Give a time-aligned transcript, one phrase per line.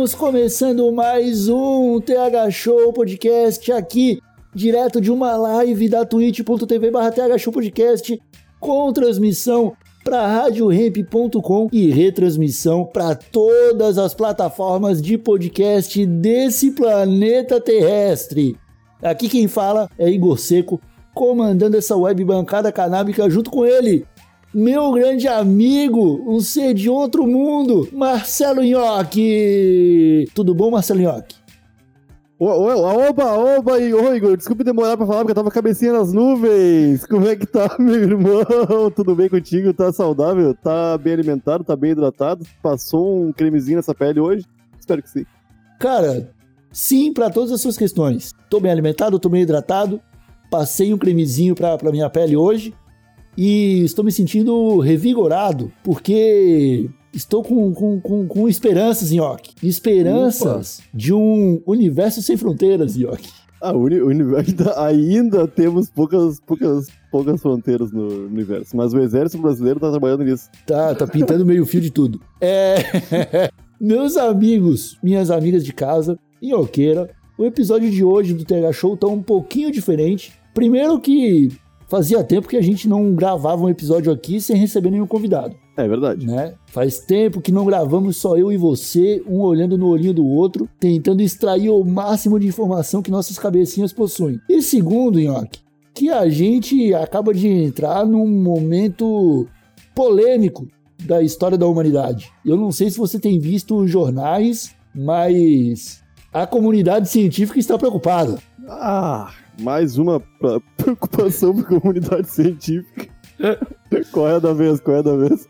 [0.00, 4.18] Estamos começando mais um TH Show Podcast aqui,
[4.54, 8.18] direto de uma live da twitch.tv barra TH Show Podcast,
[8.58, 18.56] com transmissão para radioremp.com e retransmissão para todas as plataformas de podcast desse planeta terrestre.
[19.02, 20.80] Aqui quem fala é Igor Seco,
[21.12, 24.06] comandando essa web bancada canábica junto com ele,
[24.52, 30.26] meu grande amigo, um ser de outro mundo, Marcelo Nhoque.
[30.34, 31.36] Tudo bom, Marcelo Nhoque?
[32.42, 37.04] Oba, oba, e- ô Igor, desculpe demorar pra falar porque eu tava cabecinha nas nuvens.
[37.06, 38.90] Como é que tá, meu irmão?
[38.96, 39.74] Tudo bem contigo?
[39.74, 40.54] Tá saudável?
[40.54, 41.62] Tá bem alimentado?
[41.62, 42.44] Tá bem hidratado?
[42.62, 44.46] Passou um cremezinho nessa pele hoje?
[44.78, 45.26] Espero que sim.
[45.78, 46.30] Cara,
[46.72, 48.32] sim para todas as suas questões.
[48.48, 50.00] Tô bem alimentado, tô bem hidratado,
[50.50, 52.74] passei um cremezinho pra, pra minha pele hoje
[53.36, 59.52] e estou me sentindo revigorado porque estou com, com, com, com esperanças, Nhoque.
[59.62, 63.28] Esperanças de um universo sem fronteiras, Nhoque.
[63.62, 64.24] Ah, o uni- o uni-
[64.76, 70.48] ainda, temos poucas, poucas, poucas fronteiras no universo, mas o exército brasileiro tá trabalhando nisso.
[70.66, 72.20] Tá, tá pintando meio fio de tudo.
[72.40, 72.76] É.
[73.80, 79.06] Meus amigos, minhas amigas de casa, Nhoqueira, o episódio de hoje do TH Show tá
[79.06, 80.32] um pouquinho diferente.
[80.54, 81.50] Primeiro que
[81.90, 85.86] fazia tempo que a gente não gravava um episódio aqui sem receber nenhum convidado, É
[85.88, 86.24] verdade.
[86.24, 86.54] né?
[86.68, 90.68] Faz tempo que não gravamos só eu e você, um olhando no olhinho do outro,
[90.78, 94.38] tentando extrair o máximo de informação que nossas cabecinhas possuem.
[94.48, 95.58] E segundo, Nhoque,
[95.92, 99.46] que a gente acaba de entrar num momento
[99.94, 100.68] polêmico
[101.04, 102.30] da história da humanidade.
[102.46, 106.02] Eu não sei se você tem visto os jornais, mas
[106.32, 108.38] a comunidade científica está preocupada.
[108.68, 110.20] Ah, mais uma
[110.76, 113.08] preocupação pra comunidade científica.
[114.12, 114.80] Qual é a da vez?
[114.80, 115.48] Qual é a da vez?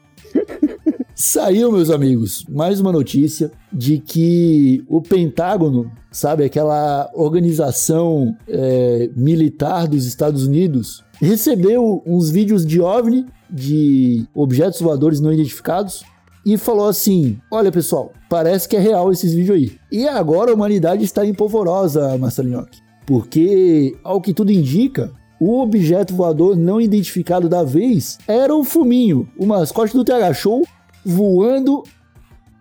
[1.14, 9.86] Saiu, meus amigos, mais uma notícia de que o Pentágono, sabe, aquela organização é, militar
[9.86, 16.04] dos Estados Unidos, recebeu uns vídeos de OVNI, de objetos voadores não identificados,
[16.46, 19.72] e falou assim: Olha pessoal, parece que é real esses vídeos aí.
[19.92, 26.14] E agora a humanidade está em polvorosa, Marcelinhoque, porque, ao que tudo indica, o objeto
[26.14, 30.64] voador não identificado da vez era o Fuminho, o mascote do TH Show,
[31.04, 31.82] voando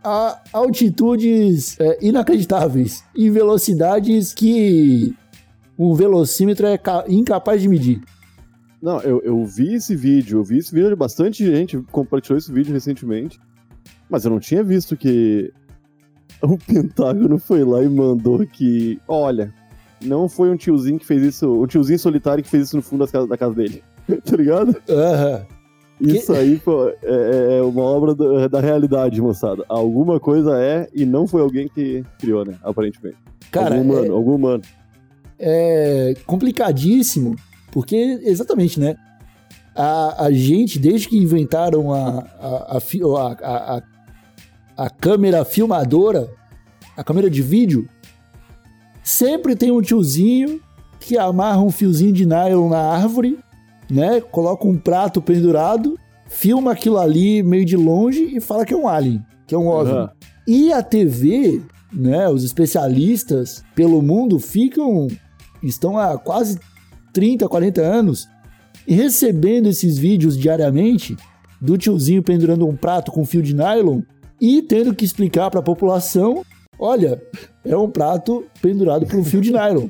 [0.03, 5.15] a altitudes é, inacreditáveis, em velocidades que
[5.77, 8.01] um velocímetro é ca- incapaz de medir.
[8.81, 12.73] Não, eu, eu vi esse vídeo, eu vi esse vídeo, bastante gente compartilhou esse vídeo
[12.73, 13.39] recentemente,
[14.09, 15.53] mas eu não tinha visto que
[16.41, 19.53] o Pentágono foi lá e mandou que, olha,
[20.01, 22.99] não foi um tiozinho que fez isso, um tiozinho solitário que fez isso no fundo
[23.01, 23.83] das casas- da casa dele,
[24.25, 24.75] tá ligado?
[24.89, 25.45] Aham.
[26.01, 29.65] Isso aí pô, é, é- é uma obra da, da realidade, moçada.
[29.67, 33.17] Alguma coisa é e não foi alguém que criou, né, aparentemente.
[33.51, 34.63] Cara, algum humano, é- algum humano.
[35.37, 37.35] é complicadíssimo,
[37.71, 38.95] porque, exatamente, né?
[39.75, 42.79] A, a gente, desde que inventaram a, a, a,
[43.43, 43.83] a, a-
[44.77, 46.29] a câmera filmadora,
[46.95, 47.87] a câmera de vídeo,
[49.03, 50.59] sempre tem um tiozinho
[50.99, 53.39] que amarra um fiozinho de nylon na árvore,
[53.89, 54.21] né?
[54.21, 58.87] Coloca um prato pendurado, filma aquilo ali meio de longe e fala que é um
[58.87, 59.91] alien, que é um OVNI.
[59.91, 60.11] Aham.
[60.47, 61.61] E a TV,
[61.93, 65.07] né, os especialistas pelo mundo ficam
[65.61, 66.59] estão há quase
[67.13, 68.27] 30, 40 anos
[68.87, 71.15] recebendo esses vídeos diariamente
[71.61, 74.01] do tiozinho pendurando um prato com fio de nylon
[74.41, 76.43] e tendo que explicar para a população,
[76.79, 77.21] olha,
[77.65, 79.87] é um prato pendurado por um fio de nylon.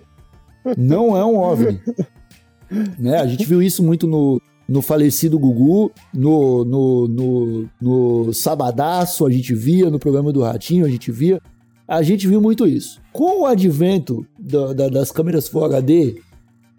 [0.77, 1.79] Não é um OVNI.
[2.99, 3.17] né?
[3.19, 9.31] A gente viu isso muito no, no falecido Gugu, no, no, no, no Sabadaço, a
[9.31, 11.41] gente via, no programa do Ratinho, a gente via.
[11.87, 13.01] A gente viu muito isso.
[13.11, 16.21] Com o advento da- da- das câmeras Full HD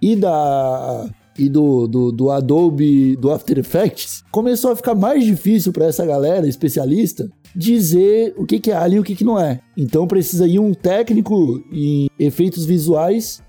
[0.01, 5.73] e da, e do, do, do Adobe, do After Effects, começou a ficar mais difícil
[5.73, 9.39] para essa galera especialista dizer o que, que é alien e o que, que não
[9.39, 9.61] é.
[9.77, 13.43] Então precisa ir um técnico em efeitos visuais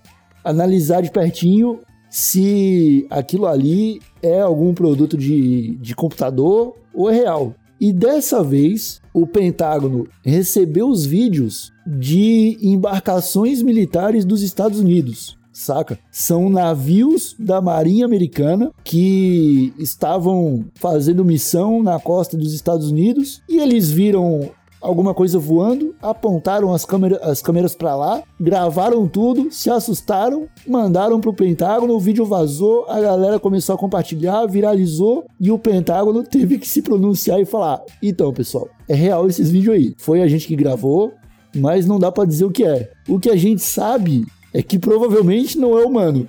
[0.44, 1.80] analisar de pertinho
[2.10, 7.56] se aquilo ali é algum produto de, de computador ou é real.
[7.80, 15.38] E dessa vez, o Pentágono recebeu os vídeos de embarcações militares dos Estados Unidos.
[15.62, 16.00] Saca?
[16.12, 23.60] São navios da Marinha Americana que estavam fazendo missão na costa dos Estados Unidos e
[23.60, 24.50] eles viram
[24.81, 31.22] alguma coisa voando, apontaram as, câmera, as câmeras para lá, gravaram tudo, se assustaram, mandaram
[31.22, 36.58] pro Pentágono, o vídeo vazou, a galera começou a compartilhar, viralizou e o Pentágono teve
[36.58, 39.94] que se pronunciar e falar: "Então, pessoal, é real esses vídeos aí.
[40.00, 41.12] Foi a gente que gravou,
[41.56, 42.90] mas não dá para dizer o que é.
[43.08, 46.27] O que a gente sabe é que provavelmente não é humano."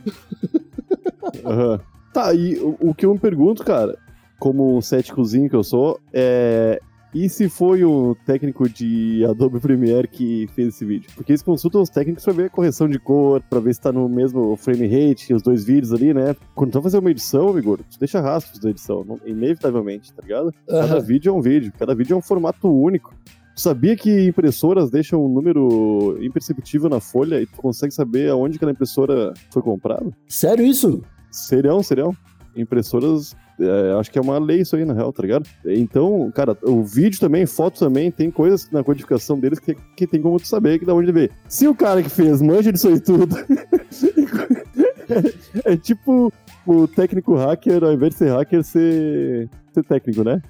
[1.45, 1.79] Uhum.
[2.13, 3.97] Tá, e o, o que eu me pergunto, cara,
[4.39, 6.81] como um céticozinho que eu sou, é
[7.15, 11.11] e se foi o técnico de Adobe Premiere que fez esse vídeo?
[11.15, 13.93] Porque eles consultam os técnicos pra ver a correção de cor, pra ver se tá
[13.93, 16.35] no mesmo frame rate, os dois vídeos ali, né?
[16.55, 20.23] Quando tu vai fazer uma edição, Igor, tu deixa rastros da edição, não- inevitavelmente, tá
[20.23, 20.55] ligado?
[20.67, 21.01] Cada Aham.
[21.01, 23.15] vídeo é um vídeo, cada vídeo é um formato único.
[23.55, 28.57] Tu sabia que impressoras deixam um número imperceptível na folha e tu consegue saber aonde
[28.57, 30.11] aquela impressora foi comprada?
[30.27, 31.03] Sério isso?
[31.31, 32.17] Serião, serião.
[32.57, 35.49] Impressoras, é, acho que é uma lei isso aí, na real, tá ligado?
[35.65, 40.21] Então, cara, o vídeo também, foto também, tem coisas na codificação deles que, que tem
[40.21, 41.31] como tu saber que da onde ver.
[41.49, 43.35] Se o cara que fez manja disso aí tudo,
[45.65, 46.33] é, tipo
[46.67, 50.41] o técnico hacker, ao invés de ser hacker, ser, ser técnico, né?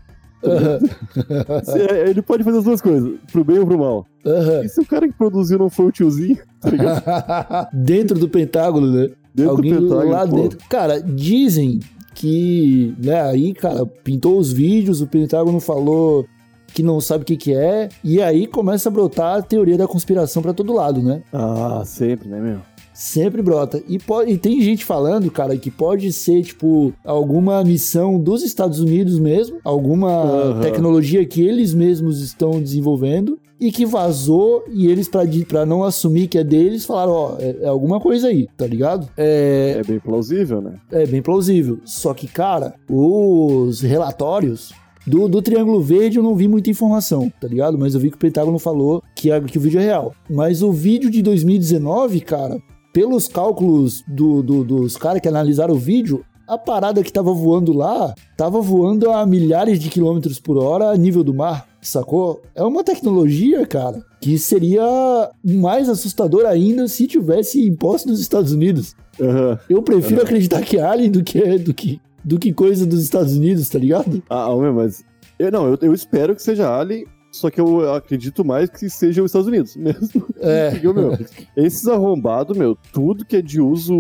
[0.45, 4.07] É, ele pode fazer as duas coisas, pro bem ou pro mal.
[4.27, 4.65] Aham.
[4.65, 7.03] E se o cara que produziu não foi o tiozinho, tá ligado?
[7.73, 9.09] Dentro do Pentágono, né?
[9.35, 10.37] Dentro Alguém do Pentágono, lá pô.
[10.37, 10.59] dentro.
[10.69, 11.81] Cara, dizem
[12.15, 16.27] que, né, aí, cara, pintou os vídeos, o Pentágono falou
[16.75, 19.87] que não sabe o que que é, e aí começa a brotar a teoria da
[19.87, 21.23] conspiração pra todo lado, né?
[21.33, 22.61] Ah, sempre, né, meu?
[22.93, 23.83] Sempre brota.
[23.89, 28.81] E, po- e tem gente falando, cara, que pode ser, tipo, alguma missão dos Estados
[28.81, 30.61] Unidos mesmo, alguma Aham.
[30.61, 35.09] tecnologia que eles mesmos estão desenvolvendo e que vazou e eles,
[35.47, 39.09] pra não assumir que é deles, falaram, ó, é, é alguma coisa aí, tá ligado?
[39.17, 40.75] É, É bem plausível, né?
[40.91, 41.79] é bem plausível.
[41.85, 44.73] Só que, cara, os relatórios
[45.07, 47.79] do, do Triângulo Verde eu não vi muita informação, tá ligado?
[47.79, 50.13] Mas eu vi que o Pentágono falou que, que o vídeo é real.
[50.29, 52.61] Mas o vídeo de 2019, cara,
[52.93, 57.73] pelos cálculos do, do- dos caras que analisaram o vídeo, a parada que tava voando
[57.73, 62.43] lá tava voando a milhares de quilômetros por hora a nível do mar, sacou?
[62.55, 64.83] É uma tecnologia, cara, que seria
[65.45, 68.95] mais assustador ainda se tivesse imposto nos Estados Unidos.
[69.21, 69.59] Aham.
[69.71, 73.35] Eu prefiro acreditar que é Alien do que, do que, do que coisa dos Estados
[73.37, 74.23] Unidos, tá ligado?
[74.29, 75.05] Ah, meu, mas.
[75.39, 79.23] Eu, não, eu, eu espero que seja Alien, só que eu acredito mais que seja
[79.23, 80.27] os Estados Unidos mesmo.
[80.39, 80.71] É.
[80.71, 81.19] Porque, meu,
[81.57, 83.95] esses arrombados, meu, tudo que é de uso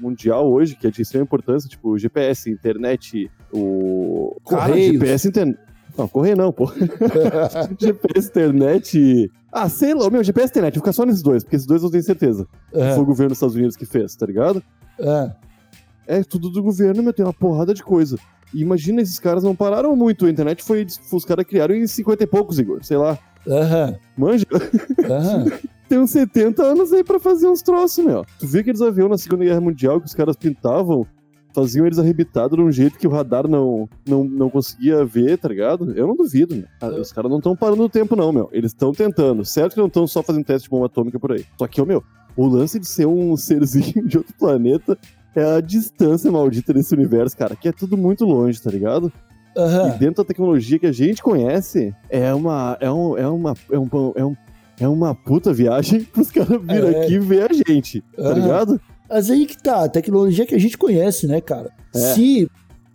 [0.00, 4.36] mundial hoje, que é de extrema importância, tipo GPS, internet, o.
[4.48, 4.92] Cara, Correios.
[4.94, 5.58] GPS, internet.
[5.96, 6.72] Não, correio não, pô.
[7.78, 9.30] GPS, internet.
[9.52, 11.90] Ah, sei lá, meu, GPS, internet, vou ficar só nesses dois, porque esses dois eu
[11.90, 12.48] tenho certeza.
[12.72, 14.62] É, Foi o governo dos Estados Unidos que fez, tá ligado?
[14.98, 15.30] é.
[16.06, 18.18] É tudo do governo, meu, tem uma porrada de coisa.
[18.54, 20.26] E imagina, esses caras não pararam muito.
[20.26, 20.86] A internet foi.
[21.12, 22.82] Os caras criaram em 50 e poucos, Igor.
[22.84, 23.18] Sei lá.
[23.46, 24.46] Aham, Manja,
[25.04, 25.44] aham.
[25.86, 28.24] tem uns 70 anos aí pra fazer uns troços, meu.
[28.38, 31.06] Tu viu aqueles aviões na Segunda Guerra Mundial que os caras pintavam?
[31.54, 35.48] Faziam eles arrebitados de um jeito que o radar não, não, não conseguia ver, tá
[35.48, 35.92] ligado?
[35.92, 36.64] Eu não duvido.
[36.80, 38.48] Ah, Os caras não estão parando o tempo, não, meu.
[38.50, 39.44] Eles estão tentando.
[39.44, 41.44] Certo que não estão só fazendo teste de bomba atômica por aí.
[41.56, 42.02] Só que, ô, meu,
[42.36, 44.98] o lance de ser um serzinho de outro planeta
[45.40, 49.12] é a distância maldita desse universo, cara, que é tudo muito longe, tá ligado?
[49.56, 49.96] E aham.
[49.98, 52.76] dentro da tecnologia que a gente conhece, é uma.
[52.80, 53.54] É, um, é uma.
[53.70, 54.36] É, um, é, um,
[54.80, 57.04] é uma puta viagem pros caras virem É.
[57.04, 58.80] aqui ver a gente, tá ligado?
[59.08, 61.70] Mas aí que tá, a tecnologia que a gente conhece, né, cara?
[61.94, 61.98] É.
[61.98, 62.48] Se.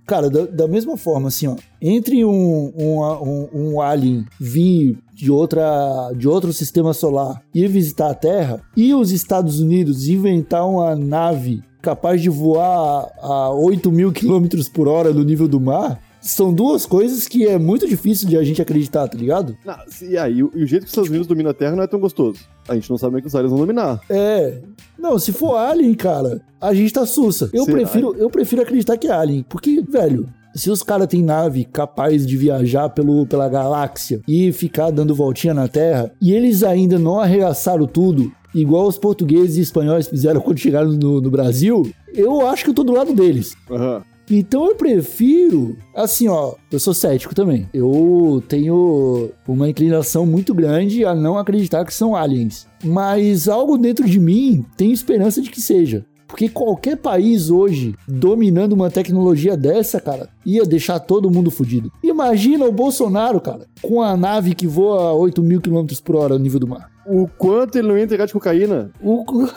[0.05, 5.29] Cara, da, da mesma forma, assim, ó, entre um, um, um, um alien vir de,
[5.29, 10.95] outra, de outro sistema solar e visitar a Terra, e os Estados Unidos inventar uma
[10.95, 16.53] nave capaz de voar a 8 mil quilômetros por hora no nível do mar, são
[16.53, 19.55] duas coisas que é muito difícil de a gente acreditar, tá ligado?
[19.87, 21.87] Se- e aí, o, o jeito que os Estados Unidos dominam a Terra não é
[21.87, 22.39] tão gostoso.
[22.67, 24.01] A gente não sabe como é que os aliens vão dominar.
[24.09, 24.59] É.
[24.97, 27.49] Não, se for Alien, cara, a gente tá sussa.
[27.53, 27.77] Eu Será?
[27.77, 29.45] prefiro, eu prefiro acreditar que é Alien.
[29.47, 34.91] Porque, velho, se os caras têm nave capaz de viajar pelo, pela galáxia e ficar
[34.91, 40.07] dando voltinha na Terra, e eles ainda não arregaçaram tudo, igual os portugueses e espanhóis
[40.07, 43.55] fizeram quando chegaram no, no Brasil, eu acho que eu tô do lado deles.
[43.69, 44.03] Aham.
[44.31, 47.67] Então eu prefiro, assim, ó, eu sou cético também.
[47.73, 52.67] Eu tenho uma inclinação muito grande a não acreditar que são aliens.
[52.83, 56.05] Mas algo dentro de mim tem esperança de que seja.
[56.29, 61.91] Porque qualquer país hoje dominando uma tecnologia dessa, cara, ia deixar todo mundo fudido.
[62.03, 66.35] Imagina o Bolsonaro, cara, com a nave que voa a 8 mil quilômetros por hora
[66.37, 66.87] no nível do mar.
[67.07, 68.91] O quanto ele não ia entregar de cocaína?
[69.03, 69.25] O...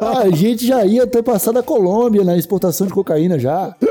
[0.00, 3.74] a gente já ia ter passado a Colômbia na exportação de cocaína já.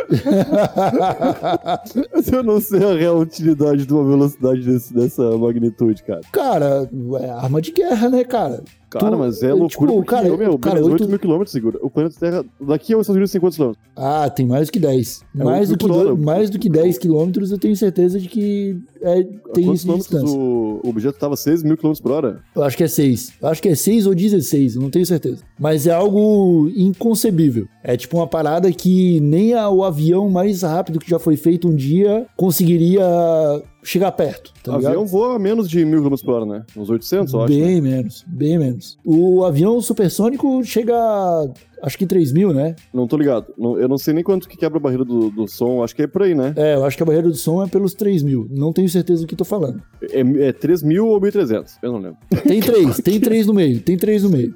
[2.32, 6.22] Eu não sei a real utilidade de uma velocidade desse- dessa magnitude, cara.
[6.32, 6.90] Cara,
[7.22, 8.64] é arma de guerra, né, cara?
[8.92, 9.92] Cara, Tu- mas é tipo, loucura.
[9.94, 11.80] porque, cara, meu, cara, beleza, 8 oito- mil quilômetros, segura.
[11.82, 13.84] O planeta Terra, daqui aos Estados Unidos tem quantos quilômetros?
[13.96, 15.24] Ah, tem mais do que 10.
[15.40, 18.78] É mais, do que do- mais do que 10 quilômetros, eu tenho certeza de que
[19.02, 20.38] é, tem quantos isso de distância.
[20.38, 22.40] o, o objeto tava 6 mil quilômetros por hora?
[22.56, 23.34] Eu acho que é 6.
[23.42, 25.42] Eu acho que é 6 ou 16, eu não tenho certeza.
[25.60, 27.68] Mas é algo inconcebível.
[27.84, 31.68] É tipo uma parada que nem a- o avião mais rápido que já foi feito
[31.70, 33.02] um dia conseguiria
[33.84, 34.92] chegar perto, tá o ligado?
[34.92, 36.64] avião voa a menos de mil quilômetros por hora, né?
[36.78, 37.54] Uns 800, eu acho.
[37.54, 37.60] né?
[37.66, 38.98] Bem menos, bem menos.
[39.04, 41.48] O avião supersônico chega a,
[41.84, 42.76] acho que 3 mil, né?
[42.94, 43.48] Não tô ligado.
[43.58, 45.84] Não- eu não sei nem quanto que quebra a barreira do, do som.
[45.84, 46.54] Acho que é por aí, né?
[46.56, 48.48] É, eu acho que a barreira do som é pelos 3 mil.
[48.52, 49.82] Não tenho certeza do que tô falando.
[50.12, 51.74] É, é 3 mil ou 1.300?
[51.82, 52.18] Eu não lembro.
[52.48, 54.54] Tem 3, tem 3 no meio, tem 3 no meio.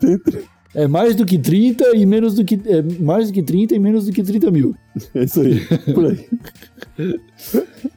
[0.76, 2.60] É mais do que 30 e menos do que.
[2.66, 4.76] É mais do que 30 e menos do que 30 mil.
[5.14, 5.60] É isso aí.
[5.94, 6.26] Por aí.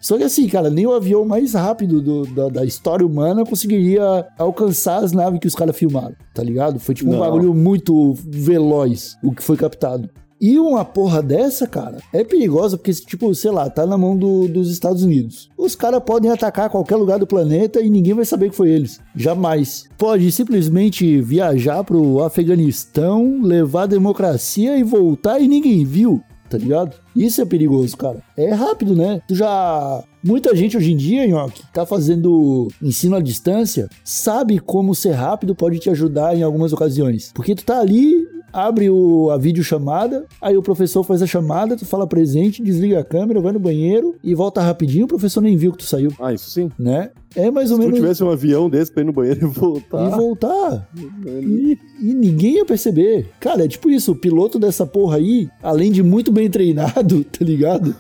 [0.01, 4.27] Só que assim, cara, nem o avião mais rápido do- da, da história humana conseguiria
[4.39, 6.79] alcançar as naves que os caras filmaram, tá ligado?
[6.79, 7.21] Foi tipo um Não.
[7.21, 10.09] bagulho muito veloz o que foi captado.
[10.41, 14.47] E uma porra dessa, cara, é perigosa porque, tipo, sei lá, tá na mão do-
[14.49, 15.51] dos Estados Unidos.
[15.57, 19.01] Os caras podem atacar qualquer lugar do planeta e ninguém vai saber que foi eles.
[19.17, 19.87] Jamais.
[19.99, 26.97] Pode simplesmente viajar pro Afeganistão, levar a democracia e voltar e ninguém viu tá ligado?
[27.15, 28.23] Isso é perigoso, cara.
[28.35, 29.21] É rápido, né?
[29.29, 30.03] Tu já.
[30.25, 35.55] Muita gente hoje em dia, Nhoque, tá fazendo ensino à distância, sabe como ser rápido
[35.55, 37.31] pode te ajudar em algumas ocasiões.
[37.35, 41.85] Porque tu tá ali, abre o, a videochamada, aí o professor faz a chamada, tu
[41.87, 45.73] fala presente, desliga a câmera, vai no banheiro e volta rapidinho, o professor nem viu
[45.73, 46.71] que tu saiu, Ah, isso sim.
[46.79, 47.11] né?
[47.37, 47.99] É mais ou Se menos.
[48.01, 50.07] tivesse um avião desse pra ir no banheiro e voltar.
[50.07, 50.89] E voltar.
[51.27, 53.29] E, e ninguém ia perceber.
[53.39, 57.45] Cara, é tipo isso, o piloto dessa porra aí, além de muito bem treinado, tá
[57.45, 57.95] ligado?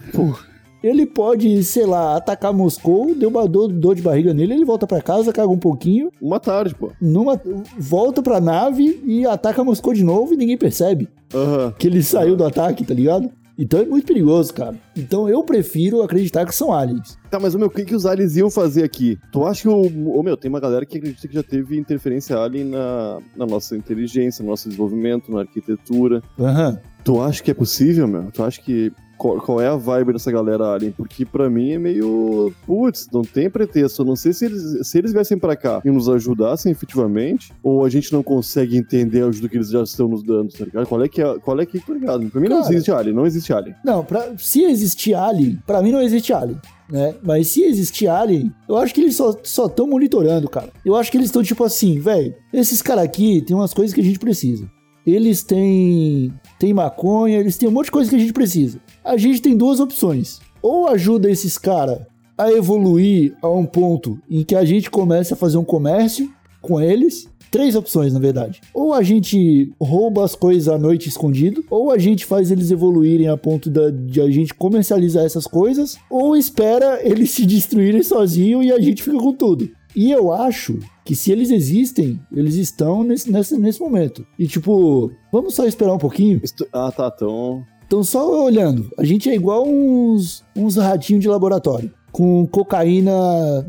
[0.88, 4.86] Ele pode, sei lá, atacar Moscou, deu uma dor, dor de barriga nele, ele volta
[4.86, 6.90] pra casa, caga um pouquinho, Uma tarde, pô.
[7.00, 7.40] numa,
[7.78, 11.74] volta pra nave e ataca Moscou de novo e ninguém percebe Aham.
[11.78, 13.30] que ele saiu do ataque, tá ligado?
[13.60, 14.76] Então é muito perigoso, cara.
[14.96, 17.18] Então eu prefiro acreditar que são aliens.
[17.28, 19.18] Tá, mas, ô, meu, o que, que os aliens iam fazer aqui?
[19.32, 20.16] Tu acha que o.
[20.16, 23.76] Ô, meu, tem uma galera que acredita que já teve interferência alien na, na nossa
[23.76, 26.22] inteligência, no nosso desenvolvimento, na arquitetura.
[26.38, 26.78] Aham.
[27.02, 28.30] Tu acha que é possível, meu?
[28.30, 28.92] Tu acha que.
[29.18, 30.92] Qual, qual é a vibe dessa galera alien?
[30.92, 32.52] Porque pra mim é meio.
[32.64, 34.02] Putz, não tem pretexto.
[34.02, 37.84] Eu não sei se eles, se eles viessem pra cá e nos ajudassem efetivamente, ou
[37.84, 40.86] a gente não consegue entender a ajuda que eles já estão nos dando, tá ligado?
[40.86, 41.38] Qual é que é.
[41.40, 41.80] Qual é que.
[41.80, 42.30] Tá ligado?
[42.30, 42.72] Pra mim não Cara.
[42.72, 43.74] existe alien, não existe alien.
[43.84, 47.14] Não, pra, se existir alien, pra mim não existe alien, né?
[47.22, 50.70] Mas se existir alien, eu acho que eles só estão monitorando, cara.
[50.84, 54.00] Eu acho que eles estão tipo assim, velho, esses caras aqui tem umas coisas que
[54.00, 54.70] a gente precisa.
[55.06, 58.78] Eles têm, têm maconha, eles têm um monte de coisa que a gente precisa.
[59.08, 60.40] A gente tem duas opções.
[60.62, 62.00] Ou ajuda esses caras
[62.36, 66.80] a evoluir a um ponto em que a gente comece a fazer um comércio com
[66.80, 67.28] eles.
[67.50, 68.60] Três opções, na verdade.
[68.74, 73.26] Ou a gente rouba as coisas à noite escondido, ou a gente faz eles evoluírem
[73.28, 78.66] a ponto da- de a gente comercializar essas coisas, ou espera eles se destruírem sozinhos
[78.66, 79.70] e a gente fica com tudo.
[79.96, 84.26] E eu acho que se eles existem, eles estão nesse, nesse, nesse momento.
[84.38, 86.38] E tipo, vamos só esperar um pouquinho?
[86.44, 87.10] Isto- Ah, tá.
[87.16, 87.64] Então.
[87.88, 91.90] Então, só olhando, a gente é igual uns, uns ratinhos de laboratório.
[92.12, 93.12] Com cocaína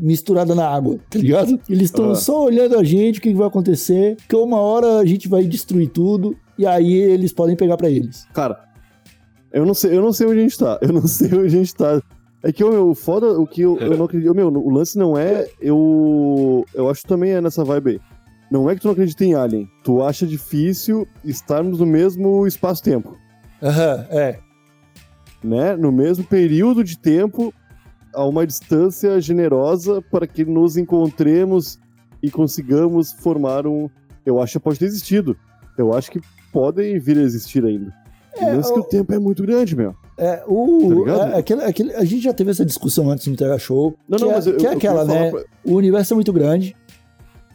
[0.00, 1.58] misturada na água, tá ligado?
[1.68, 2.14] Eles estão Ah.
[2.14, 5.88] só olhando a gente, o que vai acontecer, que uma hora a gente vai destruir
[5.88, 8.26] tudo, e aí eles podem pegar pra eles.
[8.34, 8.58] Cara,
[9.52, 10.78] eu não sei, eu não sei onde a gente tá.
[10.82, 12.02] Eu não sei onde a gente tá.
[12.42, 14.34] É que o foda, o que eu, eu não acredito.
[14.34, 15.46] Meu, o lance não é.
[15.60, 16.64] Eu.
[16.74, 18.00] Eu acho que também é nessa vibe aí.
[18.50, 19.68] Não é que tu não acredita em Alien.
[19.84, 23.16] Tu acha difícil estarmos no mesmo espaço-tempo.
[23.62, 24.38] Aham, é.
[25.42, 25.76] Né?
[25.76, 27.52] No mesmo período de tempo,
[28.14, 31.78] a uma distância generosa para que nos encontremos
[32.22, 33.88] e consigamos formar um.
[34.24, 35.36] Eu acho que pode ter existido.
[35.78, 36.20] Eu acho que
[36.52, 37.92] podem vir a existir ainda.
[38.36, 39.94] É, Mas que o- o tempo é muito grande, meu.
[40.16, 41.32] É, Tá o, ligado?
[41.32, 43.96] é, aquele, aquele- a gente já teve essa discussão antes no TH Show.
[44.08, 45.30] Não, que não, é, mas eu- que é eu aquela, queria né?
[45.30, 46.76] falar O universo é muito grande.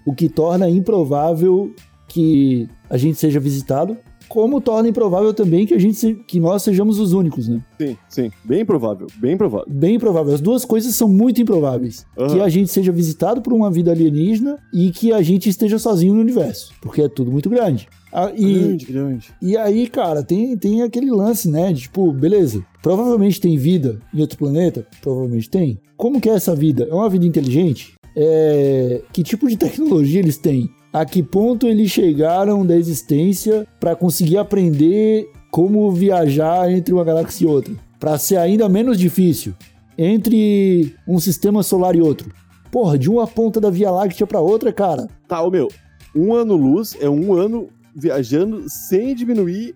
[0.06, 1.74] o que torna improvável
[2.08, 3.98] que a gente seja visitado,
[4.28, 7.62] como torna improvável também que a gente se- que nós sejamos os únicos, né?
[7.80, 8.32] Sim, sim.
[8.44, 9.66] Bem provável, bem provável.
[9.70, 10.34] Bem improvável.
[10.34, 12.06] As duas coisas são muito improváveis.
[12.18, 12.34] Aham.
[12.36, 16.14] Que a gente seja visitado por uma vida alienígena e que a gente esteja sozinho
[16.14, 17.88] no universo, porque é tudo muito grande.
[18.18, 19.28] Ah, e, Grande, grande.
[19.42, 21.74] e aí, cara, tem, tem aquele lance, né?
[21.74, 24.88] De tipo, beleza, provavelmente tem vida em outro planeta?
[25.02, 25.78] Provavelmente tem.
[25.98, 26.88] Como que é essa vida?
[26.90, 27.94] É uma vida inteligente?
[28.16, 29.02] É...
[29.12, 30.70] Que tipo de tecnologia eles têm?
[30.96, 37.44] A que ponto eles chegaram da existência para conseguir aprender como viajar entre uma galáxia
[37.44, 37.74] e outra?
[38.00, 39.54] Para ser ainda menos difícil
[39.98, 42.32] entre um sistema solar e outro.
[42.72, 45.10] Porra, de uma ponta da Via Láctea para outra, cara.
[45.28, 45.68] Tá, ô meu,
[46.16, 49.76] um ano-luz é um ano viajando sem diminuir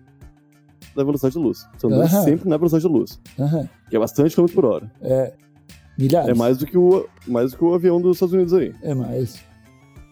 [0.96, 1.66] da velocidade da luz.
[1.76, 2.24] São Aham.
[2.24, 3.20] sempre na velocidade da luz.
[3.90, 4.90] Que é bastante quilômetro por hora.
[5.98, 6.30] Milhares.
[6.30, 8.74] É mais do que o, mais do que o avião dos Estados Unidos aí.
[8.80, 9.49] É mais.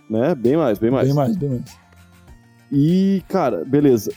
[0.08, 0.34] Né?
[0.34, 1.06] Bem mais, bem mais.
[1.06, 1.64] Bem mais, bem mais.
[2.72, 4.12] E, cara, beleza.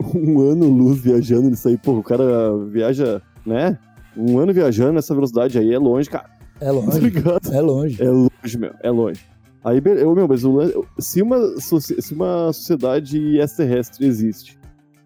[0.14, 2.24] Um ano-luz viajando nisso aí, pô, o cara
[2.70, 3.76] viaja, né?
[4.16, 6.30] Um ano viajando nessa velocidade aí é longe, cara.
[6.60, 7.00] É Tá longe.
[7.00, 7.52] ligado?
[7.52, 8.02] É longe.
[8.02, 8.72] É longe, meu.
[8.80, 9.20] É longe.
[9.64, 14.56] Aí, eu, meu, mas o se, uma, se uma sociedade extraterrestre existe,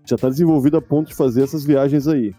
[0.05, 2.35] já tá desenvolvida a ponto de fazer essas viagens aí.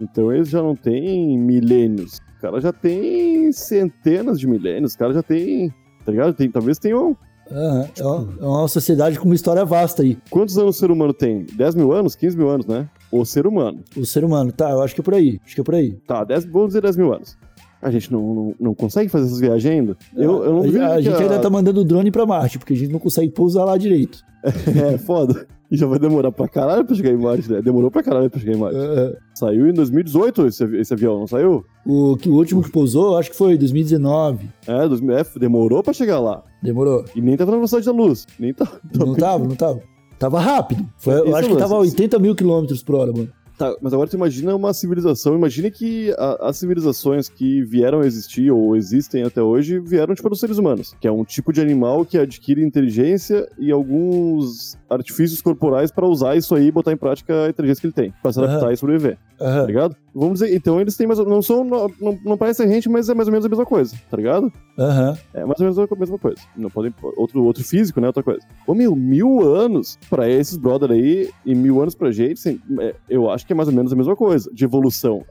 [0.00, 2.18] Então eles já não têm milênios.
[2.36, 4.94] O cara já tem centenas de milênios.
[4.94, 5.72] O cara já tem.
[6.04, 6.34] Tá ligado?
[6.34, 7.16] Tem, talvez tenham.
[7.50, 7.88] Aham.
[7.98, 10.16] É uma- é uma sociedade com uma história vasta aí.
[10.30, 11.44] Quantos anos o ser humano tem?
[11.56, 12.14] 10 mil anos?
[12.14, 12.88] 15 mil anos, né?
[13.12, 13.80] O ser humano.
[13.96, 14.50] O ser humano.
[14.52, 15.38] Tá, eu acho que é por aí.
[15.44, 15.92] Acho que é por aí.
[16.06, 17.36] Tá, 10, vamos dizer 10 mil anos.
[17.82, 19.96] A gente não, não, não consegue fazer essas viagens ainda?
[20.16, 22.72] Eu, eu não a, duvido a que gente ainda tá mandando drone pra Marte, porque
[22.72, 24.24] a gente não consegue pousar lá direito.
[24.94, 25.46] É, foda.
[25.70, 27.60] E já vai demorar pra caralho pra chegar em Marte, né?
[27.62, 28.76] Demorou pra caralho pra chegar em Marte.
[28.78, 31.64] É, Saiu em 2018 esse, esse avião, não saiu?
[31.86, 34.48] o, que, o último que pousou, acho que foi 2019.
[34.66, 36.42] É, 2000, é, demorou pra chegar lá.
[36.62, 37.04] Demorou.
[37.16, 38.26] E nem tava na velocidade da luz.
[38.38, 38.70] Nem tá.
[38.94, 39.80] Não tava, não tava.
[40.18, 40.86] Tava rápido.
[40.98, 43.28] Foi, eu acho que lance, tava a esse- 80 mil quilômetros por hora, mano.
[43.56, 45.34] Tá, mas agora tu imagina uma civilização.
[45.36, 50.28] Imagina que a- as civilizações que vieram a existir ou existem até hoje vieram tipo
[50.28, 55.40] dos seres humanos, que é um tipo de animal que adquire inteligência e alguns artifícios
[55.40, 58.32] corporais pra usar isso aí e botar em prática a inteligência que ele tem, pra
[58.32, 59.18] se adaptar e sobreviver.
[59.38, 59.66] tá Aham.
[59.66, 59.96] ligado?
[60.14, 61.18] Vamos dizer, então eles têm mais.
[61.18, 61.64] Não são.
[61.64, 64.16] Não, não, não parece a gente, mas é mais ou menos a mesma coisa, tá
[64.16, 64.52] ligado?
[64.78, 65.16] Aham.
[65.34, 66.38] É mais ou menos a mesma coisa.
[66.56, 66.94] Não podem.
[67.16, 68.06] Outro, outro físico, né?
[68.06, 68.40] Outra coisa.
[68.66, 72.94] Ô meu, mil anos pra esses brother aí e mil anos pra gente, sim, é,
[73.08, 75.24] eu acho que é mais ou menos a mesma coisa, de evolução.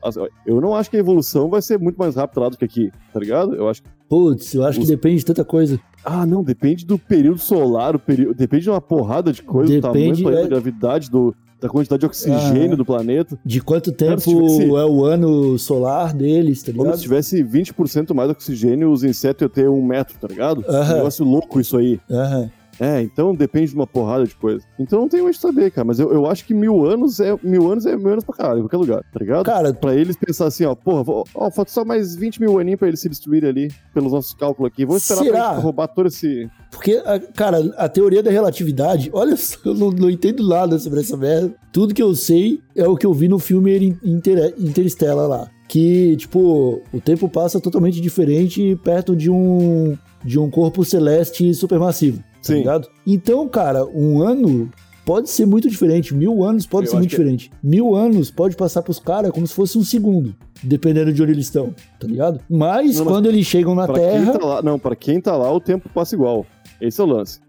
[0.46, 2.92] Eu não acho que a evolução vai ser muito mais rápida lá do que aqui,
[3.14, 3.56] tá ligado?
[3.56, 3.90] Eu acho que.
[4.10, 5.80] Putz, eu acho que Os- depende de tanta coisa.
[6.06, 9.82] Ah, não, depende do período solar, o período, depende de uma porrada de coisa, do
[9.82, 12.76] tamanho Depende, do planeta, é- da gravidade, do, da quantidade de oxigênio Ah.
[12.76, 13.40] do planeta.
[13.46, 16.98] De quanto tempo se tivesse- é o ano solar deles, tá Como ligado?
[16.98, 20.64] se tivesse 20% mais oxigênio, os insetos iam ter um metro, tá ligado?
[20.68, 20.92] Aham.
[20.94, 22.00] Um negócio louco isso aí.
[22.12, 22.50] Aham.
[22.84, 24.64] É, então depende de uma porrada de coisa.
[24.78, 25.86] Então não tem onde saber, cara.
[25.86, 28.60] Mas eu, eu acho que mil anos é mil anos é mil anos pra caralho,
[28.60, 29.46] em qualquer lugar, tá ligado?
[29.46, 32.80] Cara, Pra eles pensar assim, ó, porra, vou- ó, falta só mais 20 mil aninhos
[32.80, 34.86] pra eles se destruírem ali, pelos nossos cálculos aqui.
[34.86, 35.50] Vamos esperar Será?
[35.52, 36.50] pra roubar todo esse.
[36.72, 37.02] Porque,
[37.36, 41.54] cara, a teoria da relatividade, olha só, eu não, não entendo nada sobre essa merda.
[41.72, 45.48] Tudo que eu sei é o que eu vi no filme Inter, Interstellar lá.
[45.68, 52.24] Que, tipo, o tempo passa totalmente diferente perto de um, de um corpo celeste supermassivo.
[52.44, 52.58] Tá Sim.
[52.60, 52.88] ligado?
[53.08, 54.70] Então, cara, um ano
[55.06, 56.14] pode ser muito diferente.
[56.14, 57.50] Mil anos pode Eu ser muito que- diferente.
[57.64, 60.36] Mil anos pode passar pros caras como se fosse um segundo.
[60.62, 62.40] Dependendo de onde eles estão, tá ligado?
[62.50, 64.32] Mas Não, mas quando eles chegam na Terra.
[64.32, 66.46] quem tá lá, não, pra quem tá lá, o tempo passa igual.
[66.80, 67.40] Esse é o lance.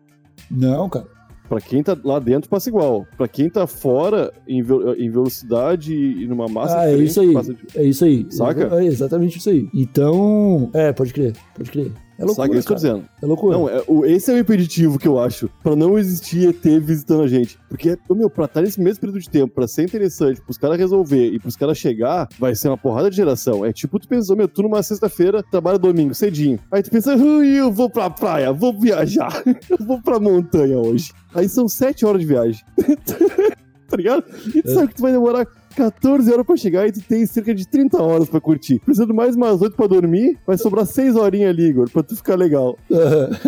[0.51, 1.07] Não, cara.
[1.49, 3.07] Pra quem tá lá dentro, passa igual.
[3.19, 7.35] Pra quem tá fora, em, em velocidade e numa massa Ah, é isso aí.
[7.35, 8.27] de- É isso aí.
[8.31, 8.81] Saca?
[8.81, 9.69] É exatamente isso aí.
[9.75, 10.71] Então.
[10.73, 11.35] É, pode crer.
[11.55, 11.93] Pode crer.
[12.19, 12.49] É loucura.
[12.55, 13.05] É isso que eu tô dizendo.
[13.23, 13.59] É loucura.
[13.59, 17.23] Não, é, o- esse é o impeditivo que eu acho, pra não existir ET visitando
[17.23, 17.59] a gente.
[17.69, 21.31] Porque, meu, pra estar nesse mesmo período de tempo, pra ser interessante, pros caras resolver
[21.33, 23.65] e pros caras chegar, vai ser uma porrada de geração.
[23.65, 26.59] É tipo, tu pensou, meu, tu numa sexta-feira, trabalha domingo, cedinho.
[26.71, 31.13] Aí tu pensa, "Ui, eu vou pra praia, vou viajar, eu vou pra montanha hoje.
[31.35, 32.65] Aí são sete horas de viagem.
[33.89, 34.25] tá ligado?
[34.55, 37.55] E tu sabe que tu vai demorar 14 horas pra chegar e tu tem cerca
[37.55, 38.79] de 30 horas pra curtir.
[38.81, 42.37] Precisando mais umas 8 pra dormir, vai sobrar 6 horinhas ali, Igor, pra tu ficar
[42.37, 42.77] legal.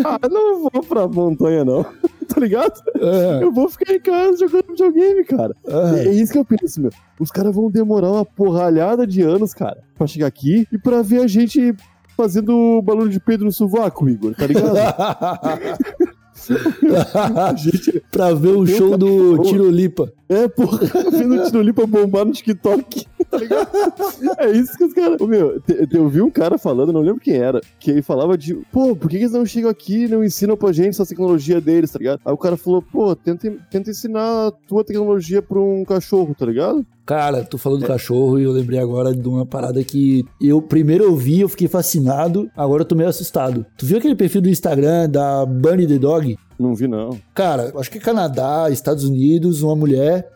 [0.05, 1.85] Ah, não vou pra montanha, não.
[2.29, 2.83] tá ligado?
[2.97, 5.55] É, Eu vou ficar em casa jogando videogame, cara.
[5.67, 6.09] é.
[6.09, 6.91] É isso que eu penso, meu.
[7.21, 11.21] Os caras vão demorar uma porralhada de anos, cara, pra chegar aqui e pra ver
[11.23, 11.75] a gente
[12.17, 14.75] fazendo balão de Pedro no sovaco, Igor, tá ligado?
[17.57, 20.13] gente pra ver o show do Tirolipa.
[20.29, 23.07] é, porra, vendo o Tirolipa bombar no TikTok.
[23.31, 23.67] Tá ligado?
[24.39, 25.21] É isso que os caras.
[25.21, 28.03] Ô, Meu, te- te- eu vi um cara falando, não lembro quem era, que ele
[28.03, 30.91] falava de, pô, por que que eles não chegam aqui e não ensinam pra gente
[30.91, 32.21] essa tecnologia deles, tá ligado?
[32.25, 36.47] Aí o cara falou, pô, tenta, tenta ensinar a tua tecnologia pra um cachorro, tá
[36.47, 36.85] ligado?
[37.05, 41.05] Cara, tô falando do cachorro e eu lembrei agora de uma parada que eu primeiro
[41.05, 43.65] eu vi, eu fiquei fascinado, agora eu tô meio assustado.
[43.77, 46.37] Tu viu aquele perfil do Instagram da Bunny the Dog?
[46.59, 47.11] Não vi, não.
[47.35, 50.27] Cara, acho que é Canadá, Estados Unidos, uma mulher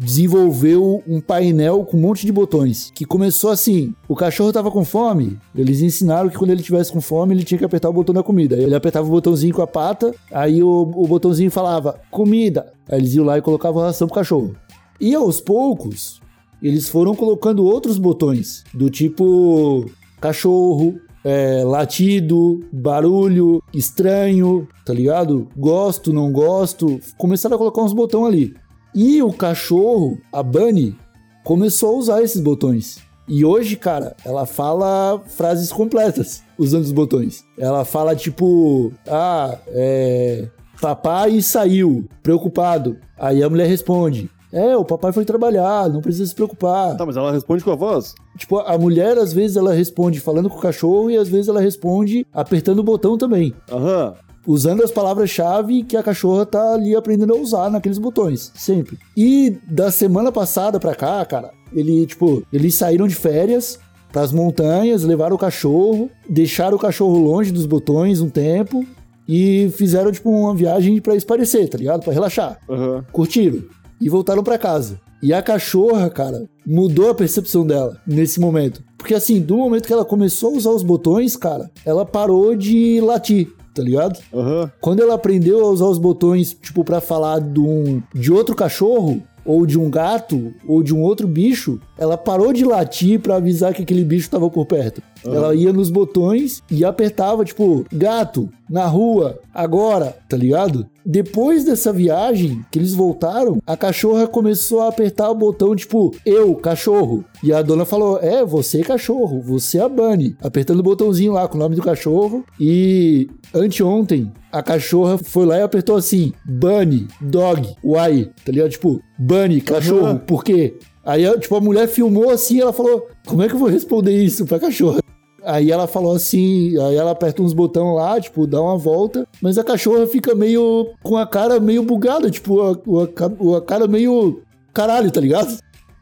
[0.00, 2.90] desenvolveu um painel com um monte de botões.
[2.94, 7.00] Que começou assim: o cachorro tava com fome, eles ensinaram que quando ele tivesse com
[7.00, 8.56] fome, ele tinha que apertar o botão da comida.
[8.56, 12.72] Ele apertava o botãozinho com a pata, aí o, o botãozinho falava comida.
[12.88, 14.56] Aí eles iam lá e colocavam ração pro cachorro.
[14.98, 16.20] E aos poucos,
[16.62, 19.86] eles foram colocando outros botões, do tipo
[20.20, 25.48] cachorro, é, latido, barulho, estranho, tá ligado?
[25.56, 26.98] Gosto, não gosto.
[27.18, 28.54] Começaram a colocar uns botões ali.
[28.94, 30.96] E o cachorro, a Bunny,
[31.44, 32.98] começou a usar esses botões.
[33.28, 37.44] E hoje, cara, ela fala frases completas usando os botões.
[37.56, 40.48] Ela fala tipo, ah, é.
[40.80, 42.96] Papai saiu, preocupado.
[43.18, 46.96] Aí a mulher responde: É, o papai foi trabalhar, não precisa se preocupar.
[46.96, 48.14] Tá, mas ela responde com a voz?
[48.36, 51.60] Tipo, a mulher às vezes ela responde falando com o cachorro e às vezes ela
[51.60, 53.54] responde apertando o botão também.
[53.70, 54.14] Aham.
[54.46, 58.98] Usando as palavras-chave que a cachorra tá ali aprendendo a usar naqueles botões, sempre.
[59.16, 63.78] E da semana passada pra cá, cara, ele, tipo, eles saíram de férias
[64.12, 68.84] pras montanhas, levaram o cachorro, deixaram o cachorro longe dos botões um tempo
[69.28, 72.02] e fizeram, tipo, uma viagem pra esparecer, tá ligado?
[72.02, 73.04] Pra relaxar Aham.
[73.12, 73.62] curtiram
[74.00, 74.98] e voltaram pra casa.
[75.22, 78.82] E a cachorra, cara, mudou a percepção dela nesse momento.
[78.96, 83.00] Porque assim, do momento que ela começou a usar os botões, cara, ela parou de
[83.02, 84.18] latir, tá ligado?
[84.32, 84.70] Aham.
[84.80, 89.22] Quando ela aprendeu a usar os botões, tipo, pra falar de, um, de outro cachorro,
[89.44, 93.74] ou de um gato, ou de um outro bicho, ela parou de latir pra avisar
[93.74, 95.02] que aquele bicho tava por perto.
[95.24, 100.86] Ela ia nos botões e apertava, tipo, gato, na rua, agora, tá ligado?
[101.04, 106.54] Depois dessa viagem que eles voltaram, a cachorra começou a apertar o botão, tipo, eu,
[106.54, 107.24] cachorro.
[107.42, 110.36] E a dona falou: É, você, cachorro, você é a Bunny.
[110.40, 112.44] Apertando o botãozinho lá com o nome do cachorro.
[112.60, 118.30] E anteontem, a cachorra foi lá e apertou assim: Bunny, dog, why?
[118.44, 118.70] Tá ligado?
[118.70, 120.18] Tipo, Bunny, cachorro, Aham.
[120.18, 120.76] por quê?
[121.04, 124.22] Aí, tipo, a mulher filmou assim e ela falou: Como é que eu vou responder
[124.22, 125.00] isso pra cachorra?
[125.44, 129.58] Aí ela falou assim, aí ela aperta uns botões lá, tipo, dá uma volta, mas
[129.58, 134.42] a cachorra fica meio com a cara meio bugada, tipo, a, a, a cara meio
[134.72, 135.58] caralho, tá ligado?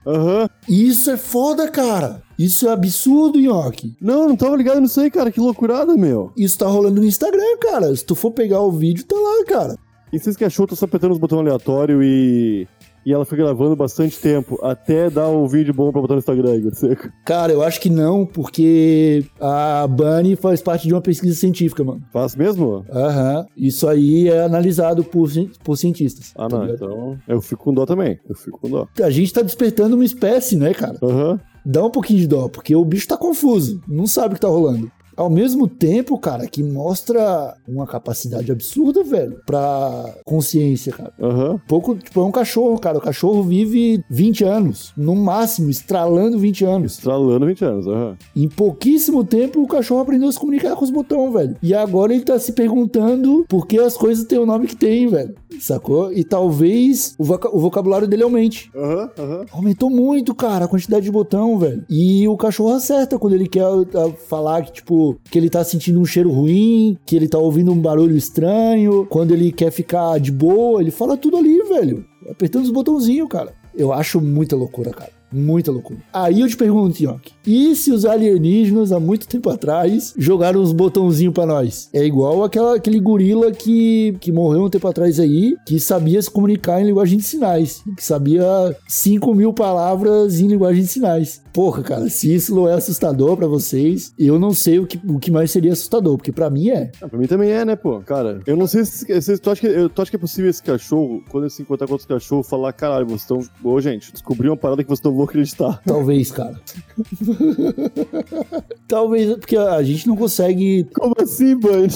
[0.07, 0.48] Aham.
[0.68, 2.22] E isso é foda, cara.
[2.38, 3.94] Isso é absurdo, Nhoque.
[4.01, 5.31] Não, não tava ligado nisso aí, cara.
[5.31, 6.33] Que loucurada, meu.
[6.37, 7.94] Isso tá rolando no Instagram, cara.
[7.94, 9.77] Se tu for pegar o vídeo, tá lá, cara.
[10.12, 12.66] E vocês que achou, tô só apertando os botões aleatórios e.
[13.09, 16.57] E ela foi gravando bastante tempo, até dar o vídeo bom pra botar no Instagram,
[16.57, 17.09] Igor Seco.
[17.25, 22.03] Cara, eu acho que não, porque a Bunny faz parte de uma pesquisa científica, mano.
[22.12, 22.85] Faz mesmo?
[22.92, 23.47] Aham.
[23.57, 25.31] Isso aí é analisado por,
[25.64, 26.35] por cientistas.
[26.37, 26.85] Ah, tá não, ligado?
[26.85, 27.18] então.
[27.27, 28.21] Eu fico com dó também.
[28.29, 28.87] Eu fico com dó.
[29.03, 30.99] A gente tá despertando uma espécie, né, cara?
[31.03, 31.40] Aham.
[31.64, 34.49] Dá um pouquinho de dó, porque o bicho tá confuso, não sabe o que tá
[34.49, 34.90] rolando.
[35.18, 41.12] Ao mesmo tempo, cara, que mostra uma capacidade absurda, velho, pra consciência, cara.
[41.20, 41.61] Aham.
[41.66, 42.98] Pouco, tipo, é um cachorro, cara.
[42.98, 46.92] O cachorro vive 20 anos, no máximo, estralando 20 anos.
[46.92, 47.87] Estralando 20 anos.
[47.88, 48.16] Aham.
[48.37, 51.57] Em pouquíssimo tempo, o cachorro aprendeu a se comunicar com os botões, velho.
[51.62, 55.09] E agora ele tá se perguntando por que as coisas têm o nome que tem,
[55.09, 55.35] velho.
[55.61, 56.12] Sacou?
[56.12, 58.70] E talvez o, voca- o vocabulário dele aumente.
[58.74, 59.11] Aham.
[59.18, 59.44] Aham.
[59.52, 61.85] Aumentou muito, cara, a quantidade de botão, velho.
[61.90, 66.01] E o cachorro acerta quando ele quer ah, falar que, tipo, que ele tá sentindo
[66.01, 70.33] um cheiro ruim, que ele tá ouvindo um barulho estranho, quando ele quer ficar de
[70.33, 72.05] boa, ele fala tudo ali, velho.
[72.31, 73.53] Apertando os botãozinhos, cara.
[73.75, 75.11] Eu acho muita loucura, cara.
[75.31, 76.01] Muita loucura.
[76.12, 80.71] Aí eu te pergunto, Yonk, e se os alienígenas, há muito tempo atrás, jogaram uns
[80.71, 81.89] botãozinhos pra nós?
[81.95, 86.31] É igual aquela, aquele gorila que, que morreu um tempo atrás aí, que sabia se
[86.31, 88.45] comunicar em linguagem de sinais, que sabia
[88.87, 91.41] 5 mil palavras em linguagem de sinais.
[91.51, 95.19] Porra, cara, se isso não é assustador pra vocês, eu não sei o que, o
[95.19, 96.93] que mais seria assustador, porque pra mim é.
[97.01, 98.01] Ah, pra mim também é, né, pô?
[98.01, 100.51] Cara, eu não sei se, se tu, acha que, eu, tu acha que é possível
[100.51, 103.41] esse cachorro, quando ele se encontrar com outro cachorro, falar, caralho, vocês estão.
[103.65, 105.81] Ô, gente, descobri uma parada que vocês não vão acreditar.
[105.87, 106.61] Talvez, cara.
[108.88, 111.88] Talvez, porque a gente não consegue Como assim, Band?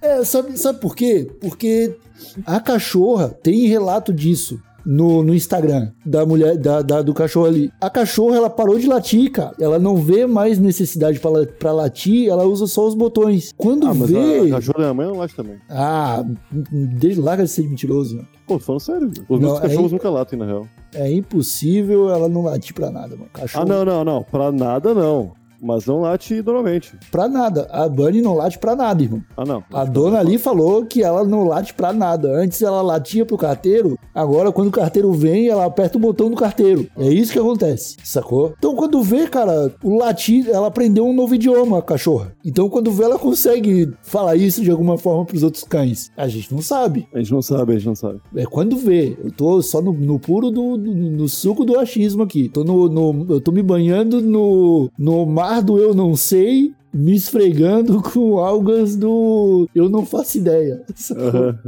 [0.00, 1.30] É, sabe, sabe por quê?
[1.40, 1.96] Porque
[2.44, 4.60] a cachorra tem relato disso.
[4.86, 7.70] No, no Instagram da mulher, da, da- do cachorro ali.
[7.80, 9.52] A cachorra, ela parou de latir, cara.
[9.60, 11.20] Ela não vê mais necessidade
[11.58, 13.52] pra latir, ela usa só os botões.
[13.56, 14.40] Quando Ah, vê.
[14.40, 15.56] a, a cachorra da minha mãe não late também.
[15.68, 16.24] Ah,
[16.72, 18.14] desde larga de ser mentiroso.
[18.16, 18.28] mano.
[18.46, 19.08] Pô, tô falando sério.
[19.28, 20.66] Os Não, meus cachorros aí- nunca latem, na real.
[20.94, 23.28] É impossível ela não latir pra nada, mano.
[23.32, 23.64] Cachorro.
[23.64, 24.22] Ah, não, não, não.
[24.22, 25.32] Pra nada, não.
[25.60, 26.92] Mas não late normalmente.
[27.10, 27.66] Pra nada.
[27.70, 29.22] A Bunny não late pra nada, irmão.
[29.36, 29.62] Ah, não.
[29.72, 32.28] A dona ali falou que ela não late pra nada.
[32.32, 36.36] Antes ela latia pro carteiro, agora quando o carteiro vem, ela aperta o botão do
[36.36, 36.86] carteiro.
[36.96, 38.54] É isso que acontece, sacou?
[38.58, 42.32] Então quando vê, cara, o latir, ela aprendeu um novo idioma, a cachorra.
[42.44, 46.10] Então quando vê, ela consegue falar isso de alguma forma pros outros cães.
[46.16, 47.06] A gente não sabe.
[47.14, 48.20] A gente não sabe, a gente não sabe.
[48.34, 49.16] É quando vê.
[49.24, 52.48] Eu tô só no, no puro do, do- no suco do achismo aqui.
[52.48, 57.14] Tô no, no- eu tô me banhando no, no mar do eu não sei, me
[57.14, 60.82] esfregando com algas do eu não faço ideia.
[61.12, 61.58] aham.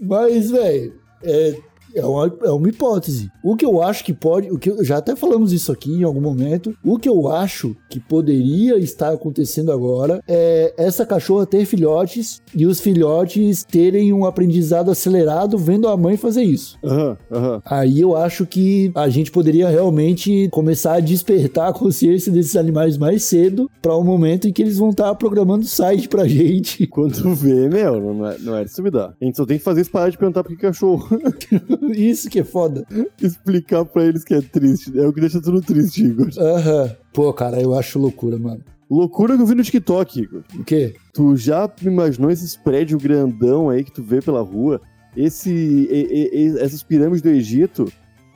[0.00, 1.56] Mas, velho, é,
[1.94, 3.30] é, uma, é uma hipótese.
[3.42, 4.50] O que eu acho que pode.
[4.50, 6.74] O que já até falamos isso aqui em algum momento.
[6.84, 12.66] O que eu acho que poderia estar acontecendo agora é essa cachorra ter filhotes e
[12.66, 16.78] os filhotes terem um aprendizado acelerado vendo a mãe fazer isso.
[16.84, 17.62] Aham, aham.
[17.64, 22.96] Aí eu acho que a gente poderia realmente começar a despertar a consciência desses animais
[22.96, 26.86] mais cedo para o momento em que eles vão estar programando site pra gente.
[26.86, 29.14] Quando vê, meu, não é, não é de se duvidar.
[29.20, 31.08] A gente só tem que fazer isso parar de perguntar por que cachorro.
[31.92, 32.86] Isso que é foda.
[33.20, 34.96] Explicar pra eles que é triste.
[34.98, 36.28] É o que deixa tudo triste, Igor.
[36.38, 36.90] Aham.
[37.12, 38.60] Pô, cara, eu acho loucura, mano.
[38.90, 40.42] Loucura que eu vi no TikTok, Igor.
[40.58, 40.94] O quê?
[41.12, 44.80] Tu já imaginou esses prédios grandão aí que tu vê pela rua?
[45.16, 47.90] Esse, e- e- essas pirâmides do Egito?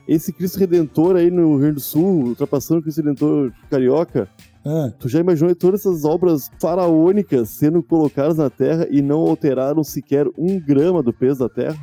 [0.07, 4.27] Esse Cristo Redentor aí no Rio Grande do Sul, ultrapassando o Cristo Redentor carioca?
[4.65, 9.83] Ah, Tu já imaginou todas essas obras faraônicas sendo colocadas na Terra e não alteraram
[9.83, 11.77] sequer um grama do peso da Terra?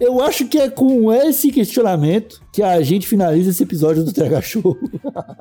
[0.00, 4.40] Eu acho que é com esse questionamento que a gente finaliza esse episódio do TH
[4.42, 4.76] Show.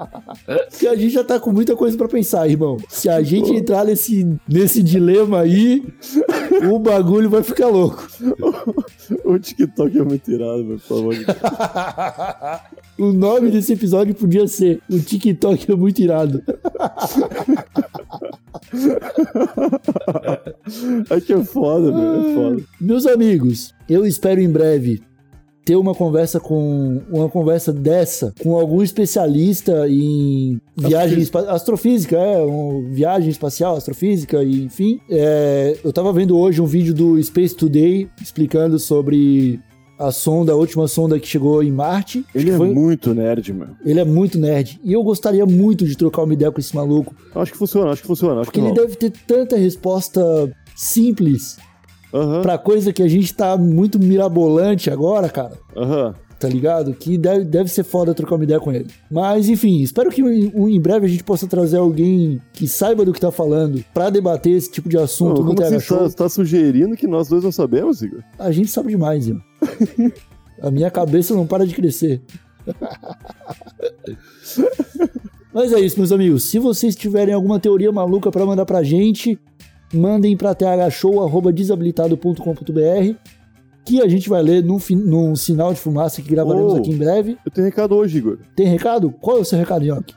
[0.69, 2.77] Porque a gente já tá com muita coisa pra pensar, irmão.
[2.89, 5.83] Se a gente entrar nesse, nesse dilema aí,
[6.71, 8.07] o bagulho vai ficar louco.
[9.25, 11.37] O TikTok é muito irado, meu, pelo amor de Deus.
[12.97, 16.41] o nome desse episódio podia ser O TikTok é muito irado.
[21.09, 22.63] É que é foda, meu, é foda.
[22.79, 25.01] Meus amigos, eu espero em breve
[25.65, 32.41] ter uma conversa com uma conversa dessa com algum especialista em viagem espa- astrofísica, é,
[32.41, 34.99] um, viagem espacial, astrofísica, e, enfim.
[35.09, 39.59] É, eu tava vendo hoje um vídeo do Space Today explicando sobre
[40.07, 42.25] a sonda, a última sonda que chegou em Marte.
[42.33, 43.67] Ele é foi- muito nerd, meu.
[43.85, 44.79] ele é muito nerd.
[44.83, 47.15] E eu gostaria muito de trocar uma ideia com esse maluco.
[47.35, 50.21] Acho que funciona, acho que funciona, acho Porque que ele deve ter tanta resposta
[50.75, 51.57] simples
[52.13, 55.57] Aham, pra coisa que a gente tá muito mirabolante agora, cara.
[55.75, 56.13] aham.
[56.43, 56.93] Tá ligado?
[56.93, 58.87] Que deve, deve ser foda trocar uma ideia com ele.
[59.09, 63.21] Mas, enfim, espero que em, breve a gente possa trazer alguém que saiba do que
[63.21, 66.05] tá falando pra debater esse tipo de assunto Não, no como TH você Show.
[66.05, 68.21] está, tá sugerindo que nós dois não sabemos, Igor?
[68.37, 69.41] A gente sabe demais, irmão.
[70.61, 72.21] a minha cabeça não para de crescer.
[75.53, 76.43] Mas é isso, meus amigos.
[76.43, 79.39] Se vocês tiverem alguma teoria maluca pra mandar pra gente,
[79.93, 83.15] mandem pra thshow.desabilitado.com.br
[83.85, 86.77] que a gente vai ler num, num sinal de fumaça que gravaremos Oh.
[86.77, 87.37] aqui em breve.
[87.45, 88.37] Eu tenho recado hoje, Igor.
[88.55, 89.11] Tem recado?
[89.11, 90.13] Qual é o seu recado, Yoki?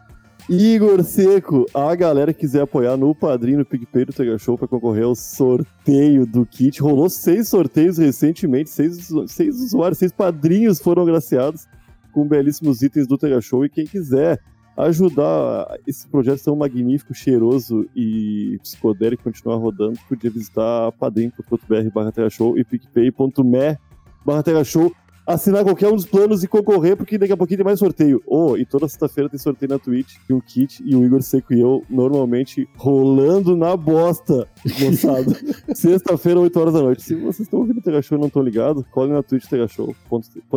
[0.49, 4.69] Igor Seco, a galera que quiser apoiar no padrinho, no PicPay do Tega Show pra
[4.69, 6.81] concorrer ao sorteio do kit.
[6.81, 11.67] Rolou seis sorteios recentemente, seis, seis usuários, seis padrinhos foram agraciados
[12.13, 13.65] com belíssimos itens do Tega Show.
[13.65, 14.39] E quem quiser
[14.77, 22.59] ajudar esse projeto tão magnífico, cheiroso e psicodélico continuar rodando, podia visitar padrim.br barra Show
[22.59, 23.79] e picpay.me
[24.25, 24.93] barra Show
[25.27, 28.23] assinar qualquer um dos planos e concorrer, porque daqui a pouquinho tem mais sorteio.
[28.27, 31.53] Oh, e toda sexta-feira tem sorteio na Twitch de um kit e o Igor Seco
[31.53, 34.47] e eu normalmente rolando na bosta,
[34.81, 35.37] moçada.
[35.75, 37.03] Sexta-feira, 8 horas da noite.
[37.03, 39.67] Se vocês estão ouvindo o Tega Show e não estão ligados, colhem na Twitch Tega
[39.67, 39.95] Show.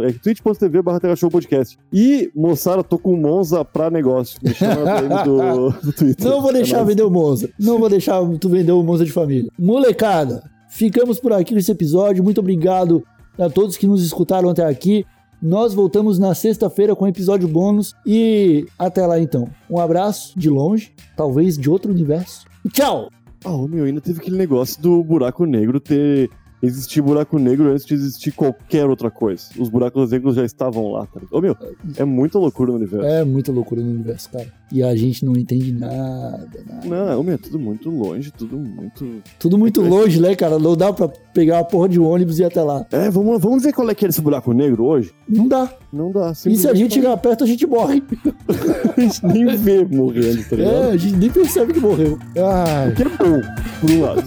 [0.04, 1.78] É twitch.tv barra Tega Show Podcast.
[1.92, 4.40] E, moçada, tô com Monza pra negócio.
[4.44, 6.28] Me chama na do, do Twitter.
[6.28, 7.50] Não vou deixar É vender o Monza.
[7.60, 9.50] Não vou deixar tu vender o Monza de família.
[9.58, 12.24] Molecada, ficamos por aqui nesse episódio.
[12.24, 13.04] Muito obrigado
[13.40, 15.06] a todos que nos escutaram até aqui.
[15.42, 17.96] Nós voltamos na sexta-feira com episódio bônus.
[18.06, 19.50] E até lá então.
[19.70, 22.46] Um abraço de longe, talvez de outro universo.
[22.72, 23.10] Tchau!
[23.46, 26.30] Ah, ô, meu, ainda teve aquele negócio do buraco negro ter
[26.62, 29.44] existia buraco negro antes de existir qualquer outra coisa.
[29.58, 31.26] Os buracos negros já estavam lá, cara.
[31.32, 31.56] Ô meu,
[31.96, 33.06] é muita loucura no universo.
[33.06, 34.48] É muita loucura no universo, cara.
[34.72, 36.88] E a gente não entende nada, nada.
[36.88, 39.22] Não, ô meu, é tudo muito longe, tudo muito.
[39.40, 40.60] Tudo muito longe, né, cara?
[40.60, 42.86] Não dá pra pegar a porra de um ônibus e ir até lá.
[42.92, 45.12] É, vamos, vamos ver qual é que é esse buraco negro hoje?
[45.28, 45.74] Não dá.
[45.92, 46.34] Não dá.
[46.46, 48.04] E se a gente chegar perto, a gente morre.
[48.96, 50.74] a gente nem vê morrendo, tá ligado?
[50.74, 52.20] É, a gente nem percebe que morreu.
[52.38, 52.94] Ai.
[52.94, 53.42] Que é bom,
[53.82, 54.24] por um lado.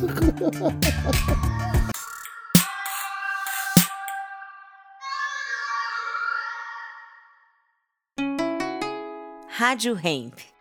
[9.62, 10.52] Rádio Hemp.